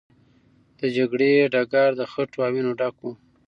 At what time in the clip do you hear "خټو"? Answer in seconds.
2.11-2.39